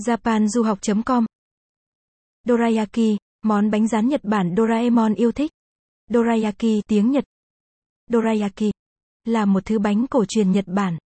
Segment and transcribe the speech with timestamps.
[0.00, 1.24] japanduhoc.com
[2.48, 5.50] Dorayaki, món bánh rán Nhật Bản Doraemon yêu thích.
[6.10, 7.24] Dorayaki tiếng Nhật.
[8.10, 8.72] Dorayaki
[9.24, 10.98] là một thứ bánh cổ truyền Nhật Bản.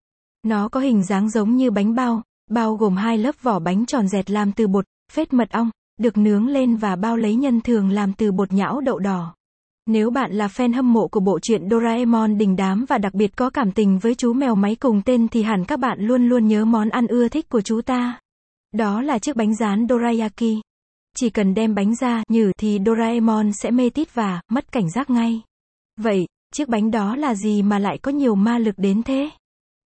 [0.42, 4.08] Nó có hình dáng giống như bánh bao, bao gồm hai lớp vỏ bánh tròn
[4.08, 7.90] dẹt làm từ bột, phết mật ong, được nướng lên và bao lấy nhân thường
[7.90, 9.34] làm từ bột nhão đậu đỏ.
[9.86, 13.36] Nếu bạn là fan hâm mộ của bộ truyện Doraemon đình đám và đặc biệt
[13.36, 16.46] có cảm tình với chú mèo máy cùng tên thì hẳn các bạn luôn luôn
[16.46, 18.20] nhớ món ăn ưa thích của chú ta.
[18.76, 20.60] Đó là chiếc bánh rán Dorayaki.
[21.16, 25.10] Chỉ cần đem bánh ra nhử thì Doraemon sẽ mê tít và mất cảnh giác
[25.10, 25.42] ngay.
[26.00, 29.30] Vậy, chiếc bánh đó là gì mà lại có nhiều ma lực đến thế?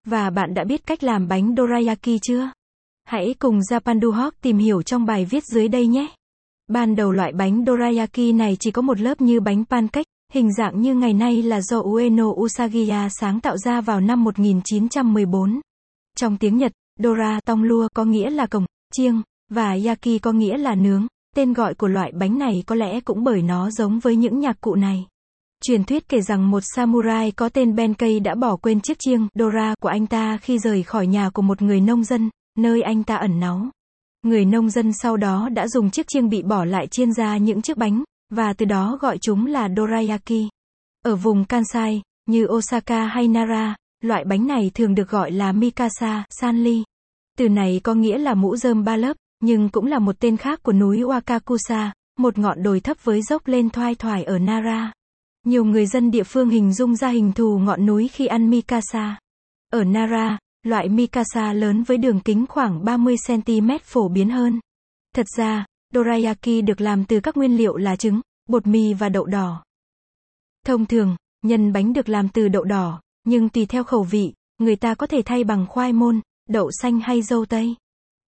[0.06, 2.50] Và bạn đã biết cách làm bánh Dorayaki chưa?
[3.04, 6.06] Hãy cùng Japanduhawk tìm hiểu trong bài viết dưới đây nhé.
[6.68, 10.80] Ban đầu loại bánh dorayaki này chỉ có một lớp như bánh pancake, hình dạng
[10.80, 15.60] như ngày nay là do Ueno Usagiya sáng tạo ra vào năm 1914.
[16.16, 16.72] Trong tiếng Nhật,
[17.02, 21.06] Dora tong lua có nghĩa là cổng, chiêng, và Yaki có nghĩa là nướng.
[21.36, 24.60] Tên gọi của loại bánh này có lẽ cũng bởi nó giống với những nhạc
[24.60, 25.06] cụ này.
[25.62, 29.74] Truyền thuyết kể rằng một samurai có tên Benkei đã bỏ quên chiếc chiêng Dora
[29.82, 33.16] của anh ta khi rời khỏi nhà của một người nông dân, nơi anh ta
[33.16, 33.66] ẩn náu.
[34.22, 37.62] Người nông dân sau đó đã dùng chiếc chiêng bị bỏ lại chiên ra những
[37.62, 40.48] chiếc bánh, và từ đó gọi chúng là dorayaki.
[41.04, 46.24] Ở vùng Kansai, như Osaka hay Nara, loại bánh này thường được gọi là mikasa,
[46.30, 46.82] sanli.
[47.40, 50.62] Từ này có nghĩa là mũ rơm ba lớp, nhưng cũng là một tên khác
[50.62, 54.92] của núi Wakakusa, một ngọn đồi thấp với dốc lên thoai thoải ở Nara.
[55.46, 59.18] Nhiều người dân địa phương hình dung ra hình thù ngọn núi khi ăn mikasa.
[59.72, 64.60] Ở Nara, Loại Mikasa lớn với đường kính khoảng 30cm phổ biến hơn.
[65.14, 69.26] Thật ra, dorayaki được làm từ các nguyên liệu là trứng, bột mì và đậu
[69.26, 69.62] đỏ.
[70.66, 74.76] Thông thường, nhân bánh được làm từ đậu đỏ, nhưng tùy theo khẩu vị, người
[74.76, 77.74] ta có thể thay bằng khoai môn, đậu xanh hay dâu tây.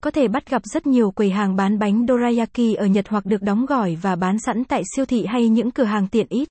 [0.03, 3.41] Có thể bắt gặp rất nhiều quầy hàng bán bánh dorayaki ở Nhật hoặc được
[3.41, 6.47] đóng gói và bán sẵn tại siêu thị hay những cửa hàng tiện ích.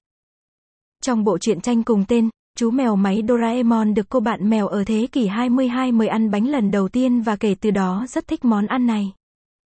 [1.03, 4.85] Trong bộ truyện tranh cùng tên, Chú mèo máy Doraemon được cô bạn mèo ở
[4.85, 8.45] thế kỷ 22 mời ăn bánh lần đầu tiên và kể từ đó rất thích
[8.45, 9.13] món ăn này.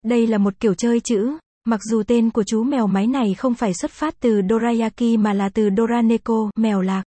[0.05, 3.53] Đây là một kiểu chơi chữ, mặc dù tên của chú mèo máy này không
[3.53, 7.03] phải xuất phát từ Dorayaki mà là từ Doraneko, mèo lạc.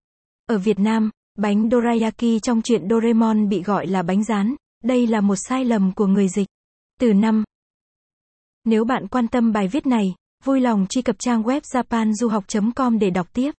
[0.49, 4.55] Ở Việt Nam, bánh Dorayaki trong truyện Doraemon bị gọi là bánh rán,
[4.85, 6.47] đây là một sai lầm của người dịch.
[7.01, 7.45] Từ năm
[8.65, 13.11] Nếu bạn quan tâm bài viết này, vui lòng truy cập trang web japanduhoc.com để
[13.11, 13.51] đọc tiếp.